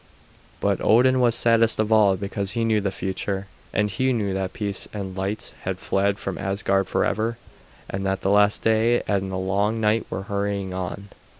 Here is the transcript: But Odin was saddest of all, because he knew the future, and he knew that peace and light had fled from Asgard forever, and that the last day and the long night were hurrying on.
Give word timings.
But 0.61 0.81
Odin 0.83 1.19
was 1.19 1.35
saddest 1.35 1.79
of 1.79 1.91
all, 1.91 2.17
because 2.17 2.53
he 2.53 2.65
knew 2.65 2.81
the 2.81 2.89
future, 2.89 3.45
and 3.71 3.87
he 3.87 4.13
knew 4.13 4.33
that 4.33 4.51
peace 4.51 4.87
and 4.91 5.15
light 5.15 5.53
had 5.61 5.77
fled 5.77 6.17
from 6.17 6.39
Asgard 6.39 6.87
forever, 6.87 7.37
and 7.87 8.03
that 8.03 8.21
the 8.21 8.31
last 8.31 8.63
day 8.63 9.03
and 9.07 9.31
the 9.31 9.37
long 9.37 9.79
night 9.79 10.07
were 10.09 10.23
hurrying 10.23 10.73
on. 10.73 11.09